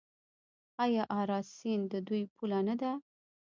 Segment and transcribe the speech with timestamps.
[0.83, 2.91] آیا اراس سیند د دوی پوله نه ده؟